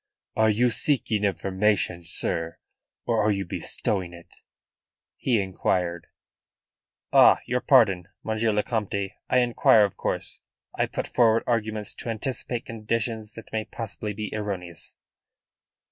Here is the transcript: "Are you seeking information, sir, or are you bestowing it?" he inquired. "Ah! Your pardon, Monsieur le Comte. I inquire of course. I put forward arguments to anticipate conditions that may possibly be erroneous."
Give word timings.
"Are 0.35 0.49
you 0.49 0.71
seeking 0.71 1.23
information, 1.23 2.01
sir, 2.03 2.57
or 3.05 3.21
are 3.23 3.29
you 3.29 3.45
bestowing 3.45 4.13
it?" 4.13 4.35
he 5.15 5.39
inquired. 5.39 6.07
"Ah! 7.13 7.37
Your 7.45 7.61
pardon, 7.61 8.07
Monsieur 8.23 8.51
le 8.51 8.63
Comte. 8.63 9.11
I 9.29 9.37
inquire 9.37 9.83
of 9.83 9.97
course. 9.97 10.41
I 10.73 10.87
put 10.87 11.05
forward 11.05 11.43
arguments 11.45 11.93
to 11.93 12.09
anticipate 12.09 12.65
conditions 12.65 13.33
that 13.33 13.53
may 13.53 13.63
possibly 13.63 14.13
be 14.13 14.33
erroneous." 14.33 14.95